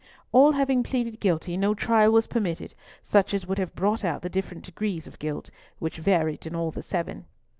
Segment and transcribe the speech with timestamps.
[0.31, 4.29] All having pleaded guilty, no trial was permitted, such as would have brought out the
[4.29, 7.25] different degrees of guilt, which varied in all the seven.